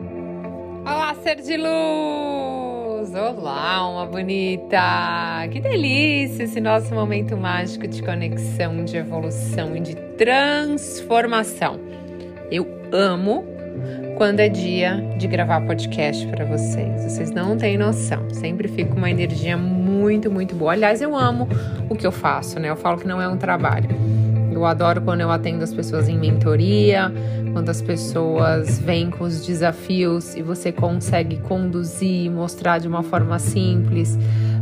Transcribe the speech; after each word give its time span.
Olá, 0.00 1.12
ser 1.24 1.36
de 1.36 1.56
luz! 1.56 3.12
Olá, 3.14 3.90
uma 3.90 4.06
bonita! 4.06 4.78
Que 5.50 5.60
delícia 5.60 6.44
esse 6.44 6.60
nosso 6.60 6.94
momento 6.94 7.36
mágico 7.36 7.84
de 7.88 8.00
conexão, 8.00 8.84
de 8.84 8.96
evolução 8.96 9.76
e 9.76 9.80
de 9.80 9.96
transformação. 10.16 11.80
Eu 12.48 12.64
amo 12.92 13.44
quando 14.16 14.38
é 14.38 14.48
dia 14.48 15.04
de 15.18 15.26
gravar 15.26 15.62
podcast 15.62 16.24
para 16.28 16.44
vocês. 16.44 17.02
Vocês 17.02 17.32
não 17.32 17.56
têm 17.56 17.76
noção. 17.76 18.30
Sempre 18.30 18.68
fica 18.68 18.94
uma 18.94 19.10
energia 19.10 19.56
muito, 19.56 20.30
muito 20.30 20.54
boa. 20.54 20.74
Aliás, 20.74 21.02
eu 21.02 21.16
amo 21.16 21.48
o 21.90 21.96
que 21.96 22.06
eu 22.06 22.12
faço, 22.12 22.60
né? 22.60 22.70
Eu 22.70 22.76
falo 22.76 22.98
que 22.98 23.06
não 23.06 23.20
é 23.20 23.28
um 23.28 23.36
trabalho. 23.36 23.88
Eu 24.50 24.64
adoro 24.64 25.00
quando 25.02 25.20
eu 25.20 25.30
atendo 25.30 25.62
as 25.62 25.72
pessoas 25.72 26.08
em 26.08 26.18
mentoria, 26.18 27.12
quando 27.52 27.68
as 27.68 27.82
pessoas 27.82 28.78
vêm 28.78 29.10
com 29.10 29.24
os 29.24 29.44
desafios 29.44 30.34
e 30.34 30.42
você 30.42 30.72
consegue 30.72 31.38
conduzir, 31.38 32.30
mostrar 32.30 32.78
de 32.78 32.88
uma 32.88 33.02
forma 33.02 33.38
simples, 33.38 34.18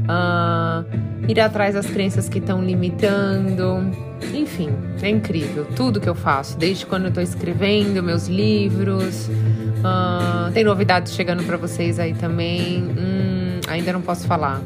uh, 0.06 0.84
ir 1.28 1.40
atrás 1.40 1.74
das 1.74 1.86
crenças 1.86 2.28
que 2.28 2.38
estão 2.38 2.62
limitando. 2.64 3.90
Enfim, 4.34 4.70
é 5.02 5.08
incrível 5.08 5.66
tudo 5.76 6.00
que 6.00 6.08
eu 6.08 6.14
faço, 6.14 6.56
desde 6.58 6.86
quando 6.86 7.04
eu 7.04 7.08
estou 7.08 7.22
escrevendo 7.22 8.02
meus 8.02 8.28
livros. 8.28 9.28
Uh, 9.28 10.50
tem 10.52 10.64
novidades 10.64 11.14
chegando 11.14 11.44
para 11.44 11.56
vocês 11.56 11.98
aí 11.98 12.14
também. 12.14 12.82
Hum, 12.82 13.60
ainda 13.68 13.92
não 13.92 14.00
posso 14.00 14.26
falar 14.26 14.60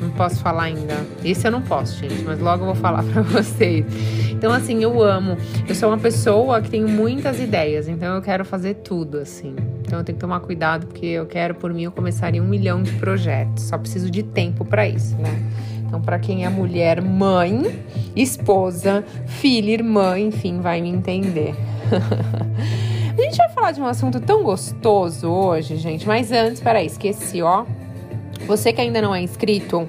não 0.00 0.10
posso 0.10 0.40
falar 0.40 0.64
ainda. 0.64 1.06
Esse 1.24 1.46
eu 1.46 1.50
não 1.50 1.62
posso, 1.62 1.98
gente, 1.98 2.22
mas 2.22 2.38
logo 2.38 2.62
eu 2.62 2.66
vou 2.66 2.74
falar 2.74 3.02
para 3.12 3.22
vocês. 3.22 3.84
Então, 4.30 4.52
assim, 4.52 4.82
eu 4.82 5.02
amo. 5.02 5.36
Eu 5.68 5.74
sou 5.74 5.88
uma 5.88 5.98
pessoa 5.98 6.60
que 6.60 6.70
tenho 6.70 6.88
muitas 6.88 7.40
ideias, 7.40 7.88
então 7.88 8.14
eu 8.14 8.22
quero 8.22 8.44
fazer 8.44 8.74
tudo, 8.74 9.18
assim. 9.18 9.54
Então 9.80 9.98
eu 9.98 10.04
tenho 10.04 10.16
que 10.16 10.20
tomar 10.20 10.40
cuidado, 10.40 10.86
porque 10.86 11.06
eu 11.06 11.26
quero, 11.26 11.54
por 11.54 11.72
mim, 11.72 11.84
eu 11.84 11.92
começaria 11.92 12.42
um 12.42 12.46
milhão 12.46 12.82
de 12.82 12.92
projetos. 12.92 13.64
Só 13.64 13.78
preciso 13.78 14.10
de 14.10 14.22
tempo 14.22 14.64
para 14.64 14.88
isso, 14.88 15.16
né? 15.16 15.42
Então, 15.86 16.00
para 16.02 16.18
quem 16.18 16.44
é 16.44 16.48
mulher, 16.50 17.00
mãe, 17.00 17.82
esposa, 18.14 19.02
filha, 19.26 19.72
irmã, 19.72 20.18
enfim, 20.18 20.60
vai 20.60 20.82
me 20.82 20.90
entender. 20.90 21.54
A 23.18 23.20
gente 23.20 23.36
vai 23.36 23.48
falar 23.48 23.72
de 23.72 23.80
um 23.80 23.86
assunto 23.86 24.20
tão 24.20 24.44
gostoso 24.44 25.28
hoje, 25.28 25.76
gente. 25.76 26.06
Mas 26.06 26.30
antes, 26.30 26.60
peraí, 26.60 26.86
esqueci, 26.86 27.42
ó. 27.42 27.64
Você 28.46 28.72
que 28.72 28.80
ainda 28.80 29.02
não 29.02 29.14
é 29.14 29.20
inscrito, 29.20 29.88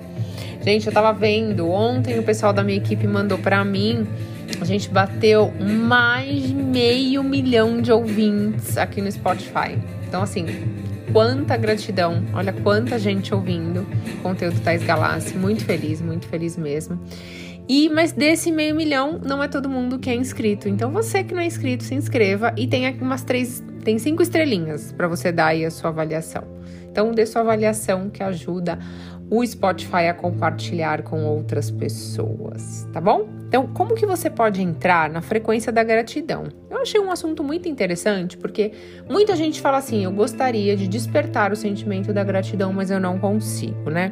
gente, 0.63 0.87
eu 0.87 0.93
tava 0.93 1.11
vendo 1.13 1.69
ontem 1.69 2.19
o 2.19 2.23
pessoal 2.23 2.51
da 2.53 2.63
minha 2.63 2.77
equipe 2.77 3.07
mandou 3.07 3.37
para 3.37 3.63
mim. 3.63 4.07
A 4.59 4.65
gente 4.65 4.89
bateu 4.89 5.53
mais 5.59 6.47
de 6.47 6.53
meio 6.53 7.23
milhão 7.23 7.81
de 7.81 7.91
ouvintes 7.91 8.77
aqui 8.77 9.01
no 9.01 9.11
Spotify. 9.11 9.77
Então, 10.07 10.23
assim, 10.23 10.45
quanta 11.13 11.55
gratidão. 11.55 12.23
Olha 12.33 12.51
quanta 12.51 12.97
gente 12.97 13.33
ouvindo 13.33 13.85
o 14.15 14.21
conteúdo 14.21 14.59
Tais 14.61 14.83
Galassi. 14.83 15.37
Muito 15.37 15.63
feliz, 15.63 16.01
muito 16.01 16.27
feliz 16.27 16.57
mesmo. 16.57 16.99
E, 17.67 17.87
mas 17.89 18.11
desse 18.11 18.51
meio 18.51 18.75
milhão, 18.75 19.19
não 19.23 19.43
é 19.43 19.47
todo 19.47 19.69
mundo 19.69 19.99
que 19.99 20.09
é 20.09 20.15
inscrito. 20.15 20.67
Então, 20.67 20.91
você 20.91 21.23
que 21.23 21.35
não 21.35 21.41
é 21.41 21.45
inscrito, 21.45 21.83
se 21.83 21.93
inscreva 21.93 22.51
e 22.57 22.65
tem 22.65 22.87
aqui 22.87 23.03
umas 23.03 23.23
três, 23.23 23.63
tem 23.89 23.97
cinco 23.97 24.21
estrelinhas 24.21 24.91
para 24.91 25.07
você 25.07 25.31
dar 25.31 25.47
aí 25.47 25.65
a 25.65 25.71
sua 25.71 25.89
avaliação. 25.89 26.43
Então, 26.91 27.11
dê 27.11 27.25
sua 27.25 27.41
avaliação 27.41 28.07
que 28.07 28.21
ajuda 28.21 28.77
o 29.31 29.43
Spotify 29.43 30.07
a 30.07 30.13
compartilhar 30.13 31.01
com 31.01 31.23
outras 31.25 31.71
pessoas, 31.71 32.87
tá 32.93 33.01
bom? 33.01 33.27
Então, 33.47 33.65
como 33.65 33.95
que 33.95 34.05
você 34.05 34.29
pode 34.29 34.61
entrar 34.61 35.09
na 35.09 35.23
frequência 35.23 35.71
da 35.71 35.83
gratidão? 35.83 36.43
Eu 36.69 36.77
achei 36.77 37.01
um 37.01 37.11
assunto 37.11 37.43
muito 37.43 37.67
interessante 37.67 38.37
porque 38.37 38.73
muita 39.09 39.35
gente 39.35 39.59
fala 39.59 39.77
assim: 39.77 40.03
eu 40.03 40.11
gostaria 40.11 40.77
de 40.77 40.87
despertar 40.87 41.51
o 41.51 41.55
sentimento 41.55 42.13
da 42.13 42.23
gratidão, 42.23 42.71
mas 42.71 42.91
eu 42.91 42.99
não 42.99 43.17
consigo, 43.17 43.89
né? 43.89 44.11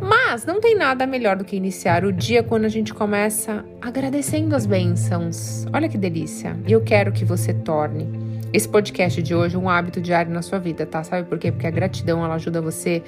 Mas 0.00 0.44
não 0.44 0.60
tem 0.60 0.76
nada 0.76 1.08
melhor 1.08 1.34
do 1.34 1.44
que 1.44 1.56
iniciar 1.56 2.04
o 2.04 2.12
dia 2.12 2.40
quando 2.44 2.66
a 2.66 2.68
gente 2.68 2.94
começa 2.94 3.64
agradecendo 3.80 4.54
as 4.54 4.64
bênçãos. 4.64 5.66
Olha 5.72 5.88
que 5.88 5.98
delícia! 5.98 6.56
E 6.68 6.70
eu 6.70 6.82
quero 6.82 7.10
que 7.10 7.24
você 7.24 7.52
torne 7.52 8.21
esse 8.52 8.68
podcast 8.68 9.22
de 9.22 9.34
hoje 9.34 9.56
um 9.56 9.68
hábito 9.68 10.00
diário 10.00 10.32
na 10.32 10.42
sua 10.42 10.58
vida, 10.58 10.84
tá? 10.84 11.02
Sabe 11.02 11.26
por 11.28 11.38
quê? 11.38 11.50
Porque 11.50 11.66
a 11.66 11.70
gratidão 11.70 12.24
ela 12.24 12.34
ajuda 12.34 12.60
você 12.60 13.02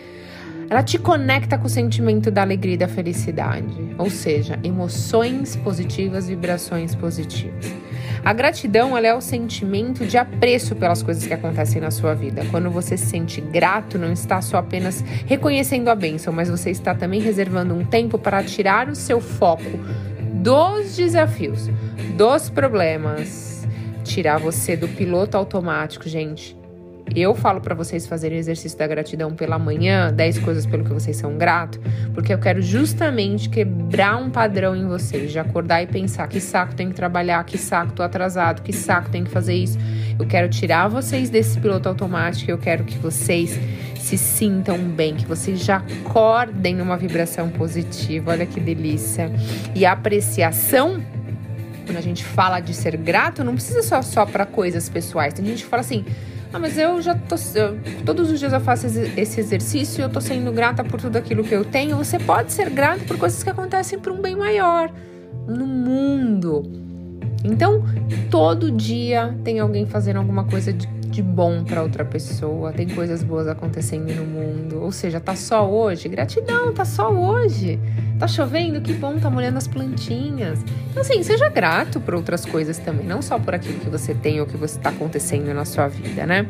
ela 0.71 0.83
te 0.83 0.99
conecta 0.99 1.59
com 1.59 1.67
o 1.67 1.71
sentimento 1.71 2.31
da 2.31 2.41
alegria 2.41 2.75
e 2.75 2.79
da 2.79 2.89
felicidade, 2.89 3.95
ou 3.99 4.09
seja, 4.09 4.59
emoções 4.65 5.57
positivas, 5.57 6.27
vibrações 6.27 6.95
positivas. 6.95 7.71
A 8.25 8.33
gratidão 8.33 8.97
ela 8.97 9.07
é 9.07 9.15
o 9.15 9.21
sentimento 9.21 10.07
de 10.07 10.17
apreço 10.17 10.75
pelas 10.75 11.03
coisas 11.03 11.27
que 11.27 11.35
acontecem 11.35 11.83
na 11.83 11.91
sua 11.91 12.15
vida. 12.15 12.43
Quando 12.51 12.71
você 12.71 12.97
se 12.97 13.05
sente 13.07 13.43
grato, 13.43 13.99
não 13.99 14.11
está 14.11 14.41
só 14.41 14.57
apenas 14.57 15.03
reconhecendo 15.27 15.89
a 15.89 15.95
bênção, 15.95 16.33
mas 16.33 16.49
você 16.49 16.71
está 16.71 16.95
também 16.95 17.21
reservando 17.21 17.75
um 17.75 17.85
tempo 17.85 18.19
para 18.19 18.43
tirar 18.43 18.89
o 18.89 18.95
seu 18.95 19.21
foco 19.21 19.79
dos 20.33 20.97
desafios, 20.97 21.69
dos 22.17 22.49
problemas, 22.49 23.54
tirar 24.05 24.39
você 24.39 24.77
do 24.77 24.87
piloto 24.89 25.37
automático, 25.37 26.09
gente 26.09 26.57
eu 27.15 27.35
falo 27.35 27.61
para 27.61 27.75
vocês 27.75 28.07
fazerem 28.07 28.39
o 28.39 28.41
exercício 28.41 28.79
da 28.79 28.87
gratidão 28.87 29.35
pela 29.35 29.59
manhã, 29.59 30.13
10 30.13 30.39
coisas 30.39 30.67
pelo 30.67 30.85
que 30.85 30.93
vocês 30.93 31.17
são 31.17 31.37
gratos, 31.37 31.79
porque 32.15 32.33
eu 32.33 32.39
quero 32.39 32.63
justamente 32.63 33.49
quebrar 33.49 34.17
um 34.17 34.31
padrão 34.31 34.75
em 34.75 34.87
vocês, 34.87 35.31
de 35.31 35.39
acordar 35.39 35.83
e 35.83 35.87
pensar 35.87 36.27
que 36.29 36.41
saco 36.41 36.75
tem 36.75 36.89
que 36.89 36.95
trabalhar, 36.95 37.45
que 37.45 37.59
saco 37.59 37.93
tô 37.93 38.03
atrasado, 38.03 38.63
que 38.63 38.73
saco 38.73 39.11
tem 39.11 39.23
que 39.23 39.31
fazer 39.31 39.55
isso. 39.55 39.79
Eu 40.19 40.27
quero 40.27 40.49
tirar 40.49 40.89
vocês 40.89 41.29
desse 41.29 41.61
piloto 41.61 41.89
automático, 41.89 42.51
eu 42.51 42.59
quero 42.59 42.85
que 42.85 42.99
vocês 42.99 43.59
se 43.97 44.19
sintam 44.19 44.79
bem, 44.79 45.15
que 45.15 45.27
vocês 45.27 45.61
já 45.61 45.77
acordem 45.77 46.75
numa 46.75 46.97
vibração 46.97 47.49
positiva. 47.49 48.33
Olha 48.33 48.47
que 48.47 48.61
delícia. 48.61 49.31
E 49.75 49.87
a 49.87 49.93
apreciação 49.93 51.01
quando 51.95 51.99
a 51.99 52.03
gente 52.03 52.25
fala 52.25 52.59
de 52.59 52.75
ser 52.75 52.97
grato, 52.97 53.45
não 53.45 53.55
precisa 53.55 53.83
só 53.83 54.03
só 54.03 54.27
para 54.27 54.45
coisas 54.45 54.89
pessoais. 54.89 55.33
Tem 55.33 55.45
gente 55.45 55.63
que 55.63 55.71
fala 55.71 55.81
assim: 55.81 56.05
ah, 56.53 56.59
mas 56.59 56.77
eu 56.77 57.01
já 57.01 57.15
tô. 57.15 57.37
Eu, 57.55 57.79
todos 58.05 58.31
os 58.33 58.41
dias 58.41 58.53
eu 58.53 58.61
faço 58.61 58.87
esse 58.87 59.41
exercício 59.41 60.03
eu 60.03 60.09
tô 60.09 60.21
sendo 60.21 60.51
grata 60.51 60.83
por 60.83 61.01
tudo 61.01 61.17
aquilo 61.17 61.45
que 61.45 61.55
eu 61.55 61.65
tenho. 61.65 61.97
Você 61.97 62.19
pode 62.19 62.53
ser 62.53 62.69
grato 62.71 63.05
por 63.05 63.17
coisas 63.17 63.43
que 63.43 63.51
acontecem 63.51 63.99
para 63.99 64.13
um 64.13 64.21
bem 64.21 64.35
maior 64.35 64.91
no 65.47 65.67
mundo. 65.67 66.63
Então, 67.45 67.85
todo 68.31 68.71
dia 68.71 69.37
tem 69.45 69.61
alguém 69.61 69.87
fazendo 69.87 70.17
alguma 70.17 70.45
coisa 70.45 70.73
de 70.73 70.89
de 71.15 71.23
bom 71.23 71.63
para 71.63 71.81
outra 71.81 72.05
pessoa, 72.05 72.73
tem 72.73 72.89
coisas 72.89 73.23
boas 73.23 73.47
acontecendo 73.47 74.13
no 74.13 74.25
mundo. 74.25 74.83
Ou 74.83 74.91
seja, 74.91 75.21
tá 75.21 75.37
só 75.37 75.69
hoje, 75.71 76.09
gratidão, 76.09 76.75
tá 76.75 76.85
só 76.85 77.09
hoje. 77.09 77.79
Tá 78.19 78.27
chovendo, 78.27 78.81
que 78.81 78.93
bom, 78.93 79.17
tá 79.19 79.31
molhando 79.31 79.57
as 79.57 79.69
plantinhas. 79.69 80.59
Então, 80.91 81.03
assim, 81.03 81.23
seja 81.23 81.49
grato 81.49 82.01
por 82.01 82.17
outras 82.17 82.45
coisas 82.45 82.79
também, 82.79 83.07
não 83.07 83.23
só 83.23 83.39
por 83.39 83.55
aquilo 83.55 83.79
que 83.79 83.89
você 83.89 84.13
tem 84.13 84.41
ou 84.41 84.47
que 84.47 84.57
você 84.57 84.77
está 84.77 84.91
acontecendo 84.91 85.55
na 85.55 85.65
sua 85.65 85.87
vida, 85.87 86.27
né? 86.27 86.49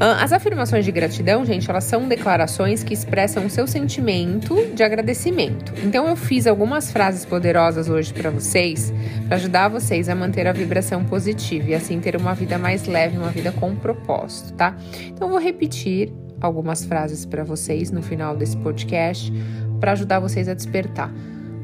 As 0.00 0.32
afirmações 0.32 0.84
de 0.84 0.92
gratidão, 0.92 1.44
gente, 1.44 1.68
elas 1.68 1.82
são 1.82 2.06
declarações 2.06 2.84
que 2.84 2.94
expressam 2.94 3.46
o 3.46 3.50
seu 3.50 3.66
sentimento 3.66 4.54
de 4.72 4.84
agradecimento. 4.84 5.72
Então 5.82 6.06
eu 6.06 6.14
fiz 6.14 6.46
algumas 6.46 6.92
frases 6.92 7.24
poderosas 7.24 7.88
hoje 7.88 8.14
para 8.14 8.30
vocês, 8.30 8.92
para 9.26 9.36
ajudar 9.36 9.68
vocês 9.68 10.08
a 10.08 10.14
manter 10.14 10.46
a 10.46 10.52
vibração 10.52 11.04
positiva 11.04 11.70
e 11.70 11.74
assim 11.74 11.98
ter 11.98 12.14
uma 12.14 12.32
vida 12.32 12.56
mais 12.58 12.86
leve, 12.86 13.18
uma 13.18 13.30
vida 13.30 13.50
com 13.50 13.74
propósito, 13.74 14.52
tá? 14.52 14.76
Então 15.06 15.26
eu 15.26 15.32
vou 15.32 15.40
repetir 15.40 16.12
algumas 16.40 16.84
frases 16.84 17.26
para 17.26 17.42
vocês 17.42 17.90
no 17.90 18.00
final 18.00 18.36
desse 18.36 18.56
podcast 18.56 19.32
para 19.80 19.92
ajudar 19.92 20.20
vocês 20.20 20.48
a 20.48 20.54
despertar 20.54 21.12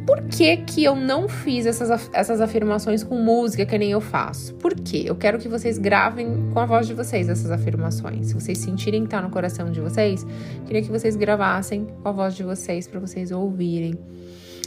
por 0.07 0.23
que, 0.23 0.57
que 0.59 0.85
eu 0.85 0.95
não 0.95 1.29
fiz 1.29 1.67
essas, 1.67 2.11
essas 2.13 2.41
afirmações 2.41 3.03
com 3.03 3.17
música 3.19 3.65
que 3.65 3.79
nem 3.79 3.91
eu 3.91 4.01
faço? 4.01 4.55
Por 4.55 4.75
quê? 4.75 5.05
Eu 5.07 5.17
quero 5.17 5.39
que 5.39 5.49
vocês 5.49 5.79
gravem 5.79 6.51
com 6.53 6.61
a 6.61 6.67
voz 6.67 6.87
de 6.87 6.95
vocês 6.95 7.29
essas 7.29 7.51
afirmações. 7.51 8.29
Se 8.29 8.35
vocês 8.35 8.59
sentirem 8.59 9.05
que 9.05 9.09
tá 9.09 9.23
no 9.23 9.31
coração 9.31 9.71
de 9.71 9.81
vocês, 9.81 10.27
queria 10.67 10.83
que 10.83 10.91
vocês 10.91 11.17
gravassem 11.17 11.87
com 12.03 12.09
a 12.09 12.13
voz 12.13 12.35
de 12.35 12.43
vocês 12.43 12.87
para 12.87 13.01
vocês 13.01 13.31
ouvirem. 13.31 13.99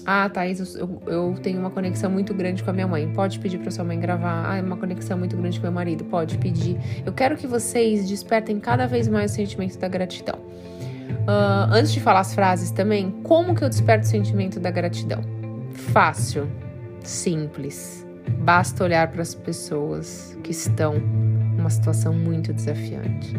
Ah, 0.10 0.30
Thaís, 0.30 0.76
eu, 0.76 1.02
eu, 1.06 1.36
tenho 1.44 1.60
uma 1.60 1.70
conexão 1.70 2.10
muito 2.10 2.34
grande 2.34 2.64
com 2.64 2.70
a 2.70 2.74
minha 2.74 2.88
mãe. 2.88 3.12
Pode 3.14 3.40
pedir 3.40 3.58
para 3.58 3.70
sua 3.70 3.84
mãe 3.84 4.00
gravar. 4.00 4.56
Ah, 4.56 4.62
uma 4.62 4.78
conexão 4.78 5.18
muito 5.18 5.36
grande 5.36 5.60
com 5.60 5.64
meu 5.64 5.74
marido. 5.74 6.06
Pode 6.06 6.38
pedir. 6.38 6.78
Eu 7.06 7.12
quero 7.12 7.36
que 7.36 7.46
vocês 7.46 8.08
despertem 8.08 8.58
cada 8.58 8.88
vez 8.88 9.10
mais 9.10 9.34
o 9.34 9.36
sentimento 9.36 9.78
da 9.78 9.90
gratidão. 9.90 10.40
Uh, 11.28 11.72
antes 11.72 11.92
de 11.92 12.00
falar 12.00 12.22
as 12.22 12.34
frases 12.34 12.72
também, 12.72 13.12
como 13.24 13.54
que 13.54 13.64
eu 13.64 13.70
desperto 13.70 14.06
o 14.06 14.10
sentimento 14.10 14.60
da 14.60 14.72
gratidão? 14.72 15.22
Fácil, 15.72 16.50
simples. 17.04 18.06
Basta 18.40 18.84
olhar 18.84 19.08
para 19.10 19.22
as 19.22 19.34
pessoas 19.34 20.38
que 20.44 20.52
estão 20.52 20.96
numa 21.58 21.70
situação 21.70 22.14
muito 22.14 22.54
desafiante. 22.54 23.36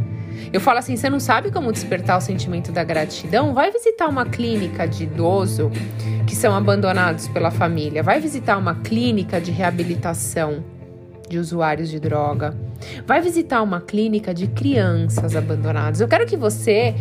Eu 0.53 0.61
falo 0.61 0.79
assim: 0.79 0.97
você 0.97 1.09
não 1.09 1.21
sabe 1.21 1.51
como 1.51 1.73
despertar 1.73 2.19
o 2.19 2.21
sentimento 2.21 2.73
da 2.73 2.85
gratidão? 2.85 3.55
Vai 3.55 3.71
visitar 3.71 4.09
uma 4.09 4.27
clínica 4.27 4.87
de 4.87 5.05
idoso 5.05 5.71
que 6.27 6.35
são 6.35 6.55
abandonados 6.55 7.29
pela 7.29 7.51
família. 7.51 8.03
Vai 8.03 8.21
visitar 8.21 8.57
uma 8.57 8.75
clínica 8.77 9.41
de 9.41 9.51
reabilitação 9.51 10.65
de 11.29 11.39
usuários 11.39 11.91
de 11.91 12.01
droga. 12.01 12.55
Vai 13.07 13.21
visitar 13.21 13.63
uma 13.63 13.81
clínica 13.81 14.33
de 14.33 14.47
crianças 14.47 15.37
abandonadas. 15.37 16.01
Eu 16.01 16.09
quero 16.09 16.27
que 16.27 16.37
você 16.37 16.95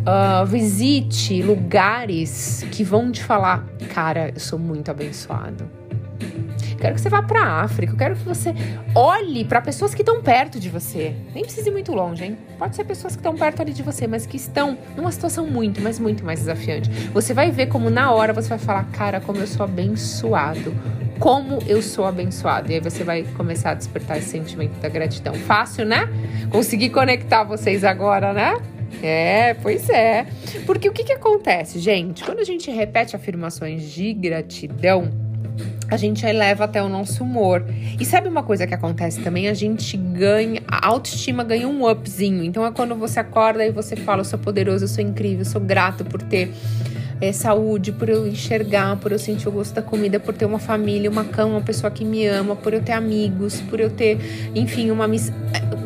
uh, 0.00 0.46
visite 0.46 1.42
lugares 1.42 2.66
que 2.70 2.82
vão 2.84 3.10
te 3.10 3.22
falar: 3.22 3.66
cara, 3.92 4.30
eu 4.34 4.40
sou 4.40 4.58
muito 4.58 4.90
abençoado. 4.90 5.68
Quero 6.80 6.94
que 6.94 7.00
você 7.00 7.10
vá 7.10 7.22
para 7.22 7.42
a 7.42 7.60
África. 7.62 7.92
Eu 7.92 7.96
quero 7.96 8.16
que 8.16 8.24
você 8.24 8.54
olhe 8.94 9.44
para 9.44 9.60
pessoas 9.60 9.94
que 9.94 10.00
estão 10.00 10.22
perto 10.22 10.58
de 10.58 10.70
você. 10.70 11.14
Nem 11.34 11.44
precisa 11.44 11.68
ir 11.68 11.72
muito 11.72 11.92
longe, 11.92 12.24
hein? 12.24 12.38
Pode 12.58 12.74
ser 12.74 12.84
pessoas 12.84 13.14
que 13.14 13.20
estão 13.20 13.36
perto 13.36 13.60
ali 13.60 13.74
de 13.74 13.82
você, 13.82 14.06
mas 14.06 14.24
que 14.24 14.38
estão 14.38 14.78
numa 14.96 15.12
situação 15.12 15.46
muito, 15.46 15.82
mas 15.82 15.98
muito 15.98 16.24
mais 16.24 16.40
desafiante. 16.40 16.88
Você 17.12 17.34
vai 17.34 17.50
ver 17.50 17.66
como 17.66 17.90
na 17.90 18.10
hora 18.12 18.32
você 18.32 18.48
vai 18.48 18.58
falar: 18.58 18.84
cara, 18.92 19.20
como 19.20 19.40
eu 19.40 19.46
sou 19.46 19.64
abençoado 19.64 20.74
como 21.18 21.58
eu 21.66 21.82
sou 21.82 22.06
abençoado. 22.06 22.72
E 22.72 22.76
aí 22.76 22.80
você 22.80 23.04
vai 23.04 23.24
começar 23.36 23.72
a 23.72 23.74
despertar 23.74 24.16
esse 24.16 24.30
sentimento 24.30 24.80
da 24.80 24.88
gratidão. 24.88 25.34
Fácil, 25.34 25.84
né? 25.84 26.08
Consegui 26.50 26.88
conectar 26.88 27.44
vocês 27.44 27.84
agora, 27.84 28.32
né? 28.32 28.56
É, 29.02 29.54
pois 29.54 29.88
é. 29.88 30.26
Porque 30.66 30.88
o 30.88 30.92
que, 30.92 31.04
que 31.04 31.12
acontece, 31.12 31.78
gente? 31.78 32.24
Quando 32.24 32.40
a 32.40 32.44
gente 32.44 32.70
repete 32.70 33.16
afirmações 33.16 33.90
de 33.90 34.12
gratidão, 34.12 35.10
a 35.90 35.96
gente 35.96 36.24
eleva 36.24 36.64
até 36.64 36.82
o 36.82 36.88
nosso 36.88 37.24
humor. 37.24 37.64
E 37.98 38.04
sabe 38.04 38.28
uma 38.28 38.42
coisa 38.42 38.66
que 38.66 38.72
acontece 38.72 39.20
também? 39.22 39.48
A 39.48 39.54
gente 39.54 39.96
ganha, 39.96 40.62
a 40.68 40.86
autoestima 40.86 41.42
ganha 41.42 41.66
um 41.66 41.88
upzinho. 41.88 42.44
Então 42.44 42.64
é 42.64 42.70
quando 42.70 42.94
você 42.94 43.18
acorda 43.18 43.66
e 43.66 43.72
você 43.72 43.96
fala: 43.96 44.20
Eu 44.20 44.24
sou 44.24 44.38
poderoso, 44.38 44.84
eu 44.84 44.88
sou 44.88 45.02
incrível, 45.02 45.40
eu 45.40 45.44
sou 45.44 45.60
grato 45.60 46.04
por 46.04 46.22
ter 46.22 46.52
é, 47.20 47.32
saúde, 47.32 47.92
por 47.92 48.08
eu 48.08 48.26
enxergar, 48.26 48.96
por 48.96 49.12
eu 49.12 49.18
sentir 49.18 49.48
o 49.48 49.52
gosto 49.52 49.74
da 49.74 49.82
comida, 49.82 50.18
por 50.18 50.34
ter 50.34 50.46
uma 50.46 50.58
família, 50.58 51.10
uma 51.10 51.24
cama, 51.24 51.54
uma 51.54 51.60
pessoa 51.60 51.90
que 51.90 52.04
me 52.04 52.26
ama, 52.26 52.56
por 52.56 52.72
eu 52.72 52.82
ter 52.82 52.92
amigos, 52.92 53.60
por 53.62 53.80
eu 53.80 53.90
ter, 53.90 54.18
enfim, 54.54 54.90
uma 54.90 55.06
missão. 55.06 55.34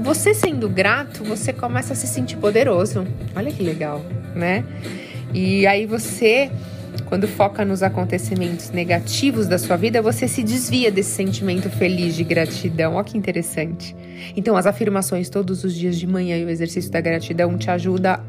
Você 0.02 0.34
sendo 0.34 0.68
grato, 0.68 1.24
você 1.24 1.52
começa 1.52 1.92
a 1.92 1.96
se 1.96 2.06
sentir 2.06 2.36
poderoso. 2.36 3.06
Olha 3.34 3.50
que 3.50 3.62
legal, 3.62 4.04
né? 4.34 4.64
E 5.32 5.66
aí 5.66 5.86
você 5.86 6.50
quando 7.06 7.26
foca 7.28 7.64
nos 7.64 7.82
acontecimentos 7.82 8.70
negativos 8.70 9.46
da 9.46 9.58
sua 9.58 9.76
vida, 9.76 10.00
você 10.00 10.26
se 10.26 10.42
desvia 10.42 10.90
desse 10.90 11.10
sentimento 11.10 11.68
feliz 11.68 12.14
de 12.14 12.24
gratidão. 12.24 12.94
Olha 12.94 13.04
que 13.04 13.18
interessante. 13.18 13.94
Então, 14.36 14.56
as 14.56 14.66
afirmações 14.66 15.28
todos 15.28 15.64
os 15.64 15.74
dias 15.74 15.98
de 15.98 16.06
manhã 16.06 16.36
e 16.36 16.44
o 16.44 16.50
exercício 16.50 16.90
da 16.90 17.00
gratidão 17.00 17.56
te 17.58 17.70
ajuda 17.70 18.20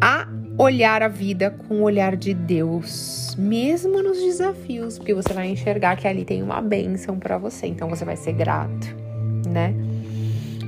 a 0.00 0.28
olhar 0.58 1.02
a 1.02 1.08
vida 1.08 1.50
com 1.50 1.76
o 1.76 1.82
olhar 1.82 2.16
de 2.16 2.34
Deus, 2.34 3.34
mesmo 3.38 4.02
nos 4.02 4.18
desafios, 4.18 4.98
porque 4.98 5.14
você 5.14 5.32
vai 5.32 5.48
enxergar 5.48 5.96
que 5.96 6.06
ali 6.06 6.24
tem 6.24 6.42
uma 6.42 6.60
bênção 6.60 7.18
para 7.18 7.38
você, 7.38 7.66
então 7.66 7.88
você 7.88 8.04
vai 8.04 8.16
ser 8.16 8.32
grato, 8.32 8.94
né? 9.48 9.74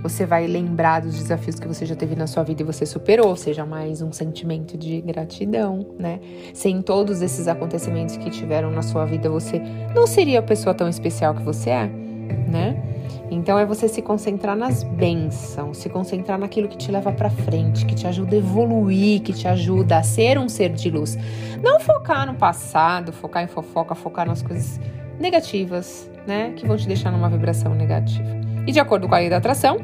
Você 0.03 0.27
vai 0.27 0.47
lembrar 0.47 1.01
dos 1.01 1.15
desafios 1.15 1.59
que 1.59 1.67
você 1.67 1.87
já 1.87 1.97
teve 1.97 2.15
na 2.15 2.27
sua 2.27 2.43
vida 2.43 2.61
e 2.61 2.65
você 2.65 2.85
superou, 2.85 3.35
seja 3.37 3.65
mais 3.65 4.03
um 4.03 4.13
sentimento 4.13 4.77
de 4.77 5.01
gratidão, 5.01 5.95
né? 5.99 6.21
Sem 6.53 6.83
todos 6.83 7.23
esses 7.23 7.49
acontecimentos 7.49 8.17
que 8.19 8.29
tiveram 8.29 8.71
na 8.71 8.83
sua 8.83 9.07
vida, 9.07 9.31
você 9.31 9.63
não 9.95 10.07
seria 10.07 10.41
a 10.41 10.43
pessoa 10.43 10.75
tão 10.75 10.89
especial 10.89 11.35
que 11.35 11.43
você 11.43 11.71
é, 11.71 11.87
né? 11.87 12.94
Então 13.35 13.59
é 13.59 13.67
você 13.67 13.89
se 13.89 14.01
concentrar 14.01 14.57
nas 14.57 14.85
bênçãos, 14.85 15.79
se 15.79 15.89
concentrar 15.89 16.39
naquilo 16.39 16.69
que 16.69 16.77
te 16.77 16.91
leva 16.91 17.11
para 17.13 17.29
frente, 17.29 17.85
que 17.85 17.95
te 17.95 18.07
ajuda 18.07 18.37
a 18.37 18.39
evoluir, 18.39 19.23
que 19.23 19.33
te 19.33 19.49
ajuda 19.49 19.99
a 19.99 20.03
ser 20.03 20.39
um 20.39 20.49
ser 20.49 20.71
de 20.71 20.89
luz. 20.89 21.19
Não 21.63 21.81
focar 21.81 22.27
no 22.27 22.35
passado, 22.35 23.13
focar 23.13 23.43
em 23.43 23.49
fofoca, 23.49 23.95
focar 23.95 24.27
nas 24.27 24.41
coisas 24.41 24.81
negativas, 25.19 26.09
né, 26.27 26.53
que 26.57 26.67
vão 26.67 26.77
te 26.77 26.87
deixar 26.87 27.11
numa 27.11 27.29
vibração 27.29 27.75
negativa. 27.75 28.25
E 28.67 28.73
de 28.73 28.79
acordo 28.79 29.09
com 29.09 29.15
a 29.15 29.19
lei 29.19 29.29
da 29.29 29.39
atração, 29.39 29.79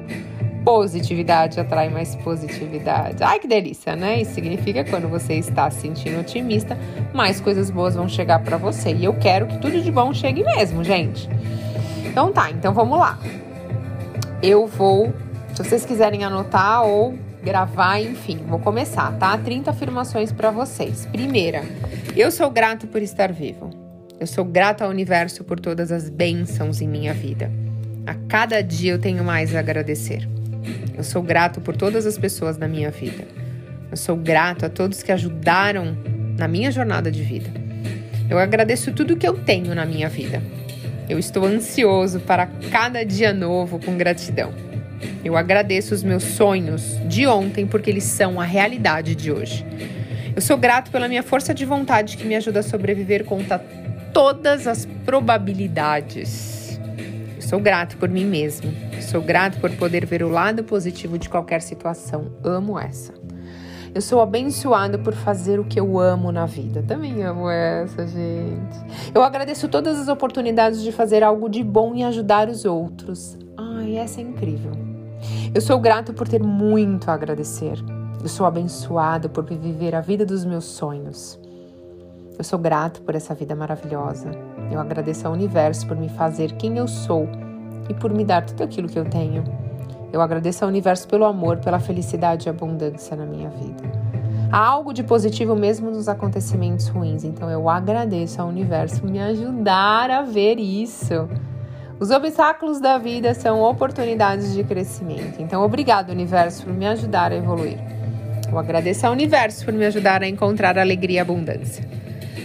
positividade 0.65 1.59
atrai 1.59 1.89
mais 1.89 2.15
positividade. 2.17 3.23
Ai 3.23 3.39
que 3.39 3.49
delícia, 3.49 3.97
né? 3.97 4.21
Isso 4.21 4.35
significa 4.35 4.85
que 4.85 4.91
quando 4.91 5.09
você 5.09 5.35
está 5.35 5.71
se 5.71 5.81
sentindo 5.81 6.21
otimista, 6.21 6.79
mais 7.13 7.41
coisas 7.41 7.71
boas 7.71 7.95
vão 7.95 8.09
chegar 8.09 8.39
para 8.41 8.57
você. 8.57 8.93
E 8.93 9.05
eu 9.05 9.15
quero 9.15 9.47
que 9.47 9.59
tudo 9.59 9.81
de 9.81 9.91
bom 9.91 10.13
chegue 10.15 10.45
mesmo, 10.45 10.85
gente. 10.85 11.29
Então 12.11 12.33
tá, 12.33 12.51
então 12.51 12.75
vamos 12.75 12.99
lá. 12.99 13.17
Eu 14.43 14.67
vou, 14.67 15.15
se 15.55 15.63
vocês 15.63 15.87
quiserem 15.87 16.25
anotar 16.25 16.83
ou 16.83 17.17
gravar, 17.41 18.01
enfim, 18.01 18.39
vou 18.49 18.59
começar, 18.59 19.13
tá? 19.13 19.39
30 19.39 19.71
afirmações 19.71 20.33
para 20.33 20.51
vocês. 20.51 21.07
Primeira, 21.07 21.63
eu 22.17 22.33
sou 22.33 22.51
grato 22.51 22.89
por 22.89 23.01
estar 23.01 23.33
vivo. 23.33 23.71
Eu 24.19 24.27
sou 24.27 24.45
grato 24.45 24.83
ao 24.83 24.91
universo 24.91 25.45
por 25.45 25.61
todas 25.61 25.93
as 25.93 26.11
bênçãos 26.11 26.81
em 26.81 26.89
minha 26.89 27.15
vida. 27.15 27.51
A 28.05 28.15
cada 28.29 28.61
dia 28.61 28.93
eu 28.93 28.99
tenho 28.99 29.23
mais 29.23 29.55
a 29.55 29.61
agradecer. 29.61 30.29
Eu 30.99 31.05
sou 31.05 31.23
grato 31.23 31.61
por 31.61 31.77
todas 31.77 32.07
as 32.07 32.19
pessoas 32.19 32.59
na 32.59 32.67
minha 32.67 32.91
vida. 32.91 33.25
Eu 33.89 33.97
sou 33.97 34.17
grato 34.17 34.67
a 34.67 34.69
todos 34.69 35.03
que 35.03 35.13
ajudaram 35.13 35.97
na 36.37 36.49
minha 36.49 36.73
jornada 36.73 37.11
de 37.11 37.23
vida. 37.23 37.51
Eu 38.29 38.39
agradeço 38.39 38.93
tudo 38.93 39.17
que 39.17 39.27
eu 39.27 39.39
tenho 39.45 39.75
na 39.77 39.87
minha 39.87 40.09
vida. 40.09 40.43
Eu 41.11 41.19
estou 41.19 41.45
ansioso 41.45 42.21
para 42.21 42.47
cada 42.71 43.05
dia 43.05 43.35
novo 43.35 43.81
com 43.81 43.97
gratidão. 43.97 44.55
Eu 45.25 45.37
agradeço 45.37 45.93
os 45.93 46.05
meus 46.05 46.23
sonhos 46.23 46.97
de 47.09 47.27
ontem 47.27 47.67
porque 47.67 47.91
eles 47.91 48.05
são 48.05 48.41
a 48.41 48.45
realidade 48.45 49.17
de 49.17 49.33
hoje. 49.33 49.67
Eu 50.37 50.41
sou 50.41 50.57
grato 50.57 50.89
pela 50.93 51.09
minha 51.09 51.25
força 51.25 51.53
de 51.53 51.65
vontade 51.65 52.17
que 52.17 52.25
me 52.25 52.37
ajuda 52.37 52.61
a 52.61 52.63
sobreviver 52.63 53.25
contra 53.25 53.59
todas 54.15 54.69
as 54.69 54.87
probabilidades. 55.05 56.81
Eu 57.35 57.43
sou 57.43 57.59
grato 57.59 57.97
por 57.97 58.09
mim 58.09 58.25
mesmo. 58.25 58.73
Sou 59.01 59.21
grato 59.21 59.59
por 59.59 59.73
poder 59.73 60.07
ver 60.07 60.23
o 60.23 60.29
lado 60.29 60.63
positivo 60.63 61.19
de 61.19 61.29
qualquer 61.29 61.61
situação. 61.61 62.31
Amo 62.45 62.79
essa. 62.79 63.20
Eu 63.93 64.01
sou 64.01 64.21
abençoada 64.21 64.99
por 64.99 65.15
fazer 65.15 65.59
o 65.59 65.65
que 65.65 65.81
eu 65.81 65.99
amo 65.99 66.31
na 66.31 66.47
vida. 66.47 66.83
Também 66.87 67.25
amo 67.25 67.51
essa, 67.51 68.07
gente. 68.07 69.11
Eu 69.13 69.23
agradeço 69.23 69.69
todas 69.69 69.99
as 69.99 70.07
oportunidades 70.07 70.83
de 70.83 70.93
fazer 70.93 71.25
algo 71.25 71.49
de 71.49 71.65
bom 71.65 71.95
e 71.97 72.05
ajudar 72.05 72.49
os 72.49 72.65
outros. 72.65 73.37
Ai, 73.57 73.97
essa 73.97 74.21
é 74.21 74.23
incrível. 74.23 74.73
Eu 75.53 75.61
sou 75.61 75.79
grato 75.81 76.13
por 76.13 76.29
ter 76.29 76.41
muito 76.41 77.11
a 77.11 77.15
agradecer. 77.15 77.79
Eu 78.23 78.29
sou 78.29 78.47
abençoado 78.47 79.29
por 79.29 79.45
viver 79.45 79.95
a 79.97 80.01
vida 80.01 80.25
dos 80.25 80.45
meus 80.45 80.67
sonhos. 80.67 81.39
Eu 82.39 82.45
sou 82.45 82.59
grato 82.59 83.03
por 83.03 83.17
essa 83.17 83.35
vida 83.35 83.57
maravilhosa. 83.57 84.31
Eu 84.71 84.79
agradeço 84.79 85.27
ao 85.27 85.33
universo 85.33 85.87
por 85.89 85.97
me 85.97 86.09
fazer 86.09 86.53
quem 86.53 86.79
eu 86.79 86.87
sou 86.87 87.29
e 87.89 87.95
por 87.95 88.13
me 88.15 88.25
dar 88.25 88.47
tudo 88.47 88.63
aquilo 88.63 88.89
que 88.89 88.99
eu 88.99 89.05
tenho. 89.05 89.43
Eu 90.13 90.21
agradeço 90.21 90.65
ao 90.65 90.69
universo 90.69 91.07
pelo 91.07 91.25
amor, 91.25 91.59
pela 91.59 91.79
felicidade 91.79 92.49
e 92.49 92.51
abundância 92.51 93.17
na 93.17 93.25
minha 93.25 93.49
vida. 93.49 93.83
Há 94.51 94.59
algo 94.59 94.93
de 94.93 95.05
positivo 95.05 95.55
mesmo 95.55 95.91
nos 95.91 96.09
acontecimentos 96.09 96.89
ruins, 96.89 97.23
então 97.23 97.49
eu 97.49 97.69
agradeço 97.69 98.43
ao 98.43 98.49
universo 98.49 99.07
me 99.07 99.21
ajudar 99.21 100.11
a 100.11 100.23
ver 100.23 100.59
isso. 100.59 101.29
Os 102.01 102.11
obstáculos 102.11 102.81
da 102.81 102.99
vida 102.99 103.33
são 103.35 103.61
oportunidades 103.63 104.53
de 104.55 104.65
crescimento. 104.65 105.41
Então, 105.41 105.63
obrigado, 105.63 106.11
universo, 106.11 106.65
por 106.65 106.73
me 106.73 106.87
ajudar 106.87 107.31
a 107.31 107.37
evoluir. 107.37 107.79
Eu 108.51 108.59
agradeço 108.59 109.07
ao 109.07 109.13
universo 109.13 109.65
por 109.65 109.73
me 109.73 109.87
ajudar 109.87 110.23
a 110.23 110.29
encontrar 110.29 110.77
alegria 110.79 111.19
e 111.19 111.21
abundância. 111.21 111.87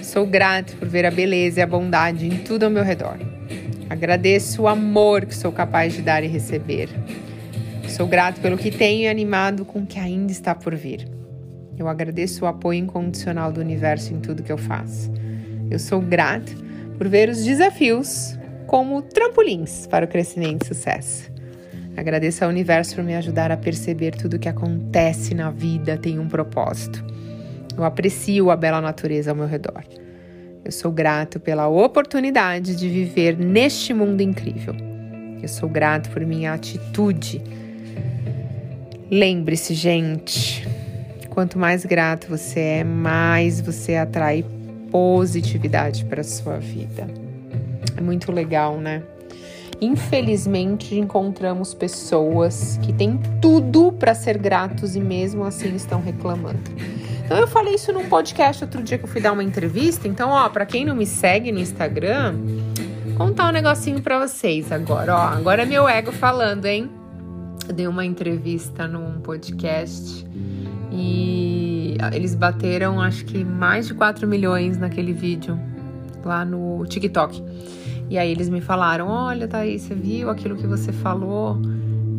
Sou 0.03 0.27
grato 0.27 0.75
por 0.75 0.87
ver 0.87 1.05
a 1.05 1.11
beleza 1.11 1.59
e 1.59 1.63
a 1.63 1.67
bondade 1.67 2.27
em 2.27 2.37
tudo 2.37 2.65
ao 2.65 2.69
meu 2.69 2.83
redor. 2.83 3.17
Agradeço 3.89 4.63
o 4.63 4.67
amor 4.67 5.25
que 5.25 5.35
sou 5.35 5.51
capaz 5.51 5.93
de 5.93 6.03
dar 6.03 6.23
e 6.23 6.27
receber. 6.27 6.89
Sou 7.95 8.05
grato 8.05 8.41
pelo 8.41 8.57
que 8.57 8.71
tenho 8.71 9.03
e 9.03 9.07
animado 9.07 9.63
com 9.63 9.79
o 9.79 9.85
que 9.85 9.97
ainda 9.97 10.29
está 10.29 10.53
por 10.53 10.75
vir. 10.75 11.07
Eu 11.77 11.87
agradeço 11.87 12.43
o 12.43 12.47
apoio 12.47 12.79
incondicional 12.79 13.53
do 13.53 13.61
universo 13.61 14.13
em 14.13 14.19
tudo 14.19 14.43
que 14.43 14.51
eu 14.51 14.57
faço. 14.57 15.09
Eu 15.71 15.79
sou 15.79 16.01
grato 16.01 16.51
por 16.97 17.07
ver 17.07 17.29
os 17.29 17.41
desafios 17.41 18.37
como 18.67 19.01
trampolins 19.01 19.87
para 19.87 20.03
o 20.03 20.09
crescimento 20.09 20.63
e 20.63 20.67
sucesso. 20.67 21.31
Agradeço 21.95 22.43
ao 22.43 22.49
universo 22.49 22.95
por 22.95 23.03
me 23.05 23.15
ajudar 23.15 23.49
a 23.49 23.55
perceber 23.55 24.11
tudo 24.11 24.37
que 24.37 24.49
acontece 24.49 25.33
na 25.33 25.49
vida 25.49 25.97
tem 25.97 26.19
um 26.19 26.27
propósito. 26.27 27.01
Eu 27.77 27.85
aprecio 27.85 28.51
a 28.51 28.57
bela 28.57 28.81
natureza 28.81 29.31
ao 29.31 29.37
meu 29.37 29.47
redor. 29.47 29.85
Eu 30.65 30.71
sou 30.73 30.91
grato 30.91 31.39
pela 31.39 31.69
oportunidade 31.69 32.75
de 32.75 32.89
viver 32.89 33.37
neste 33.37 33.93
mundo 33.93 34.19
incrível. 34.19 34.75
Eu 35.41 35.47
sou 35.47 35.69
grato 35.69 36.09
por 36.09 36.25
minha 36.25 36.51
atitude 36.51 37.41
Lembre-se, 39.09 39.73
gente, 39.75 40.67
quanto 41.29 41.59
mais 41.59 41.85
grato 41.85 42.27
você 42.27 42.59
é, 42.59 42.83
mais 42.83 43.61
você 43.61 43.95
atrai 43.95 44.43
positividade 44.89 46.05
para 46.05 46.23
sua 46.23 46.57
vida. 46.57 47.07
É 47.95 48.01
muito 48.01 48.31
legal, 48.31 48.79
né? 48.79 49.03
Infelizmente, 49.79 50.95
encontramos 50.95 51.73
pessoas 51.73 52.79
que 52.81 52.93
têm 52.93 53.19
tudo 53.41 53.91
para 53.91 54.15
ser 54.15 54.37
gratos 54.37 54.95
e 54.95 54.99
mesmo 54.99 55.43
assim 55.43 55.75
estão 55.75 56.01
reclamando. 56.01 56.59
Então 57.23 57.37
eu 57.37 57.47
falei 57.47 57.75
isso 57.75 57.91
num 57.91 58.07
podcast 58.07 58.63
outro 58.63 58.81
dia 58.81 58.97
que 58.97 59.03
eu 59.03 59.09
fui 59.09 59.19
dar 59.19 59.33
uma 59.33 59.43
entrevista. 59.43 60.07
Então, 60.07 60.29
ó, 60.29 60.47
para 60.49 60.65
quem 60.65 60.85
não 60.85 60.95
me 60.95 61.05
segue 61.05 61.51
no 61.51 61.59
Instagram, 61.59 62.35
contar 63.17 63.49
um 63.49 63.51
negocinho 63.51 64.01
para 64.01 64.19
vocês 64.19 64.71
agora, 64.71 65.15
ó. 65.15 65.27
Agora 65.29 65.63
é 65.63 65.65
meu 65.65 65.87
ego 65.89 66.11
falando, 66.11 66.65
hein? 66.65 66.89
Dei 67.73 67.87
uma 67.87 68.05
entrevista 68.05 68.87
num 68.87 69.19
podcast 69.21 70.25
e 70.91 71.97
eles 72.13 72.35
bateram 72.35 73.01
acho 73.01 73.25
que 73.25 73.43
mais 73.43 73.87
de 73.87 73.93
4 73.93 74.27
milhões 74.27 74.77
naquele 74.77 75.13
vídeo 75.13 75.59
lá 76.23 76.43
no 76.43 76.85
TikTok. 76.85 77.41
E 78.09 78.17
aí 78.17 78.31
eles 78.31 78.49
me 78.49 78.61
falaram: 78.61 79.07
Olha, 79.07 79.47
Thaís, 79.47 79.83
você 79.83 79.95
viu 79.95 80.29
aquilo 80.29 80.55
que 80.55 80.67
você 80.67 80.91
falou? 80.91 81.59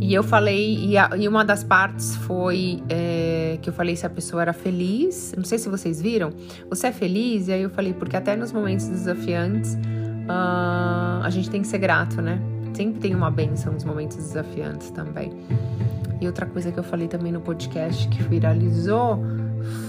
E 0.00 0.12
eu 0.12 0.22
falei, 0.22 0.76
e, 0.84 0.98
a, 0.98 1.10
e 1.16 1.26
uma 1.26 1.44
das 1.44 1.64
partes 1.64 2.14
foi 2.16 2.82
é, 2.88 3.58
que 3.62 3.70
eu 3.70 3.72
falei 3.72 3.96
se 3.96 4.04
a 4.04 4.10
pessoa 4.10 4.42
era 4.42 4.52
feliz. 4.52 5.34
Não 5.36 5.44
sei 5.44 5.58
se 5.58 5.68
vocês 5.68 6.00
viram. 6.00 6.30
Você 6.68 6.88
é 6.88 6.92
feliz? 6.92 7.48
E 7.48 7.52
aí 7.52 7.62
eu 7.62 7.70
falei, 7.70 7.94
porque 7.94 8.14
até 8.14 8.36
nos 8.36 8.52
momentos 8.52 8.86
desafiantes 8.88 9.74
uh, 9.74 11.22
a 11.24 11.28
gente 11.30 11.48
tem 11.48 11.62
que 11.62 11.66
ser 11.66 11.78
grato, 11.78 12.20
né? 12.20 12.38
Sempre 12.76 13.00
tem 13.00 13.14
uma 13.14 13.30
benção 13.30 13.72
nos 13.72 13.84
momentos 13.84 14.18
desafiantes 14.18 14.90
também. 14.90 15.32
E 16.20 16.26
outra 16.26 16.44
coisa 16.44 16.70
que 16.70 16.78
eu 16.78 16.84
falei 16.84 17.08
também 17.08 17.32
no 17.32 17.40
podcast 17.40 18.06
que 18.08 18.22
viralizou 18.22 19.18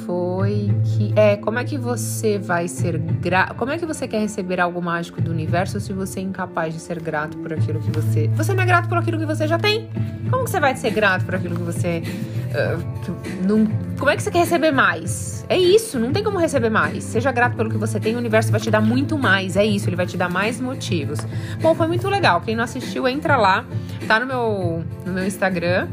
foi 0.06 0.74
que 0.86 1.14
é 1.20 1.36
como 1.36 1.60
é 1.60 1.66
que 1.66 1.78
você 1.78 2.40
vai 2.40 2.70
ser 2.70 2.98
grato, 2.98 3.56
como 3.56 3.74
é 3.74 3.78
que 3.78 3.86
você 3.86 4.08
quer 4.08 4.20
receber 4.20 4.62
algo 4.62 4.82
mágico 4.82 5.22
do 5.22 5.30
universo 5.32 5.82
se 5.82 5.92
você 5.92 6.22
é 6.22 6.24
incapaz 6.24 6.74
de 6.74 6.80
ser 6.80 7.02
grato 7.02 7.38
por 7.40 7.52
aquilo 7.52 7.78
que 7.82 7.92
você, 7.92 8.30
você 8.30 8.54
não 8.54 8.64
é 8.64 8.66
grato 8.66 8.88
por 8.88 8.98
aquilo 8.98 9.20
que 9.20 9.26
você 9.26 9.46
já 9.46 9.60
tem? 9.60 9.90
Como 10.30 10.46
que 10.46 10.50
você 10.50 10.60
vai 10.62 10.74
ser 10.78 10.92
grato 10.92 11.26
por 11.26 11.36
aquilo 11.36 11.58
que 11.58 11.64
você 11.64 12.02
uh, 12.54 13.48
não, 13.48 13.66
como 13.98 14.10
é 14.10 14.16
que 14.16 14.24
você 14.24 14.32
quer 14.32 14.40
receber 14.40 14.72
mais? 14.72 15.46
É 15.50 15.58
isso, 15.58 16.00
não 16.00 16.12
tem 16.12 16.24
como 16.24 16.38
receber 16.38 16.70
mais. 16.70 17.04
Seja 17.04 17.32
grato 17.32 17.56
pelo 17.56 17.70
que 17.70 17.78
você 17.78 18.00
tem, 18.00 18.16
o 18.16 18.18
universo 18.18 18.52
vai 18.52 18.60
te 18.60 18.70
dar 18.70 18.82
muito 18.82 19.18
mais. 19.18 19.56
É 19.56 19.66
isso, 19.66 19.90
ele 19.90 19.96
vai 19.96 20.06
te 20.06 20.18
dar 20.18 20.30
mais 20.30 20.60
motivos. 20.60 21.20
Bom, 21.62 21.74
foi 21.74 21.88
muito 21.88 22.08
legal. 22.10 22.42
Quem 22.42 22.56
não 22.56 22.64
assistiu, 22.64 23.08
entra 23.08 23.38
lá, 23.38 23.66
tá 24.08 24.20
no 24.20 24.26
meu 24.26 24.84
no 25.06 25.14
meu 25.14 25.26
Instagram. 25.26 25.88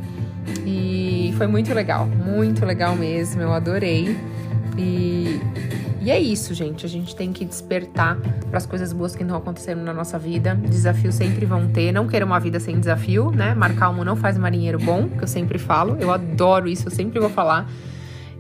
E 0.67 1.35
foi 1.37 1.47
muito 1.47 1.73
legal, 1.73 2.07
muito 2.07 2.65
legal 2.65 2.95
mesmo, 2.97 3.41
eu 3.43 3.53
adorei. 3.53 4.17
E, 4.77 5.41
e 6.05 6.11
é 6.11 6.21
isso, 6.21 6.53
gente. 6.53 6.85
A 6.85 6.89
gente 6.89 7.17
tem 7.17 7.33
que 7.33 7.45
despertar 7.45 8.19
para 8.49 8.59
as 8.59 8.67
coisas 8.67 8.93
boas 8.93 9.17
que 9.17 9.23
estão 9.23 9.37
acontecendo 9.37 9.83
na 9.83 9.95
nossa 9.95 10.19
vida. 10.19 10.55
Desafios 10.55 11.15
sempre 11.15 11.47
vão 11.47 11.69
ter. 11.69 11.93
Não 11.93 12.07
queira 12.07 12.27
uma 12.27 12.39
vida 12.39 12.61
sem 12.61 12.79
desafio, 12.79 13.31
né? 13.31 13.55
Mar 13.55 13.75
calmo 13.75 14.05
não 14.05 14.15
faz 14.15 14.37
marinheiro 14.37 14.79
bom, 14.79 15.09
que 15.09 15.25
eu 15.25 15.29
sempre 15.29 15.59
falo. 15.59 15.97
Eu 15.99 16.13
adoro 16.13 16.69
isso, 16.69 16.89
eu 16.89 16.91
sempre 16.91 17.19
vou 17.19 17.31
falar. 17.31 17.71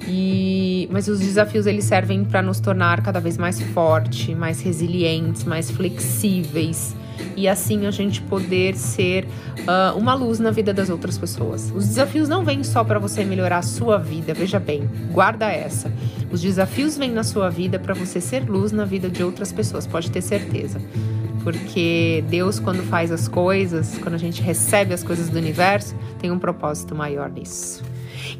E, 0.06 0.87
mas 0.92 1.09
os 1.09 1.21
desafios 1.21 1.66
eles 1.66 1.85
servem 1.85 2.25
para 2.25 2.42
nos 2.42 2.61
tornar 2.61 3.02
cada 3.02 3.18
vez 3.18 3.38
mais 3.38 3.59
fortes, 3.61 4.37
mais 4.37 4.61
resilientes, 4.61 5.44
mais 5.44 5.71
flexíveis 5.71 6.94
e 7.37 7.49
assim 7.49 7.87
a 7.87 7.90
gente 7.90 8.21
poder 8.23 8.76
ser 8.76 9.25
uh, 9.25 9.97
uma 9.97 10.14
luz 10.14 10.38
na 10.38 10.50
vida 10.50 10.73
das 10.73 10.90
outras 10.90 11.18
pessoas. 11.18 11.73
Os 11.75 11.87
desafios 11.87 12.28
não 12.28 12.44
vêm 12.44 12.62
só 12.62 12.85
para 12.85 12.99
você 12.99 13.25
melhorar 13.25 13.59
a 13.59 13.62
sua 13.62 13.99
vida, 13.99 14.35
veja 14.35 14.59
bem, 14.59 14.88
guarda 15.11 15.47
essa. 15.50 15.92
Os 16.30 16.40
desafios 16.40 16.97
vêm 16.97 17.11
na 17.11 17.23
sua 17.23 17.49
vida 17.50 17.78
para 17.78 17.94
você 17.94 18.21
ser 18.21 18.49
luz 18.49 18.73
na 18.73 18.85
vida 18.85 19.09
de 19.09 19.23
outras 19.23 19.52
pessoas, 19.52 19.87
pode 19.87 20.11
ter 20.11 20.23
certeza. 20.23 20.80
Porque 21.42 22.25
Deus, 22.28 22.59
quando 22.59 22.83
faz 22.85 23.12
as 23.12 23.28
coisas, 23.28 23.99
quando 23.99 24.14
a 24.14 24.18
gente 24.18 24.40
recebe 24.40 24.94
as 24.94 25.04
coisas 25.04 25.28
do 25.28 25.37
universo, 25.37 25.94
tem 26.18 26.30
um 26.30 26.38
propósito 26.38 26.94
maior 26.94 27.30
nisso. 27.30 27.83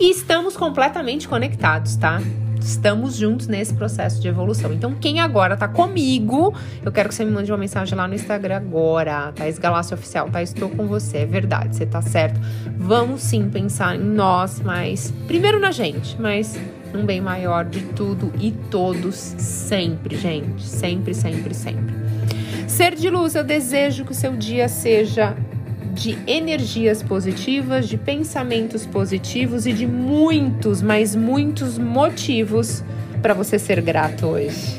E 0.01 0.11
estamos 0.11 0.57
completamente 0.57 1.29
conectados, 1.29 1.97
tá? 1.97 2.21
Estamos 2.65 3.15
juntos 3.15 3.47
nesse 3.47 3.75
processo 3.75 4.21
de 4.21 4.29
evolução. 4.29 4.73
Então, 4.73 4.95
quem 4.95 5.21
agora 5.21 5.57
tá 5.57 5.69
comigo, 5.69 6.55
eu 6.83 6.91
quero 6.91 7.09
que 7.09 7.15
você 7.15 7.25
me 7.25 7.31
mande 7.31 7.53
uma 7.53 7.59
mensagem 7.59 7.97
lá 7.97 8.09
no 8.09 8.15
Instagram 8.15 8.57
agora, 8.57 9.33
Thaís 9.33 9.59
Galácio 9.59 9.95
Oficial, 9.95 10.29
tá? 10.31 10.43
Estou 10.43 10.71
com 10.71 10.87
você, 10.87 11.19
é 11.19 11.27
verdade, 11.27 11.77
você 11.77 11.87
tá 11.87 12.01
certo. 12.01 12.41
Vamos 12.77 13.23
sim 13.23 13.49
pensar 13.51 13.95
em 13.95 14.03
nós, 14.03 14.61
mas 14.61 15.13
primeiro 15.27 15.61
na 15.61 15.71
gente, 15.71 16.21
mas 16.21 16.59
um 16.95 17.05
bem 17.05 17.21
maior 17.21 17.65
de 17.65 17.81
tudo 17.81 18.33
e 18.41 18.51
todos 18.51 19.15
sempre, 19.17 20.17
gente. 20.17 20.63
Sempre, 20.63 21.13
sempre, 21.13 21.53
sempre. 21.55 21.95
Ser 22.69 22.95
de 22.95 23.11
luz, 23.11 23.35
eu 23.35 23.45
desejo 23.45 24.05
que 24.05 24.13
o 24.13 24.15
seu 24.15 24.37
dia 24.37 24.69
seja 24.69 25.37
de 25.95 26.19
energias 26.27 27.03
positivas, 27.03 27.89
de 27.89 27.97
pensamentos 27.97 28.85
positivos 28.85 29.65
e 29.65 29.73
de 29.73 29.87
muitos, 29.87 30.83
mas 30.83 31.15
muitos 31.15 31.79
motivos 31.79 32.83
para 33.23 33.33
você 33.33 33.59
ser 33.59 33.81
grato 33.81 34.27
hoje. 34.27 34.77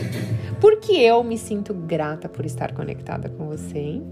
Porque 0.60 0.92
eu 0.92 1.24
me 1.24 1.38
sinto 1.38 1.74
grata 1.74 2.28
por 2.28 2.46
estar 2.46 2.74
conectada 2.74 3.30
com 3.30 3.48
você, 3.48 3.78
hein? 3.78 4.04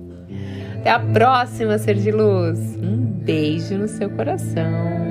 Até 0.79 0.91
a 0.91 0.99
próxima, 0.99 1.77
ser 1.77 1.95
de 1.95 2.11
luz. 2.11 2.59
Um 2.77 2.97
beijo 2.97 3.77
no 3.77 3.87
seu 3.87 4.09
coração. 4.09 5.02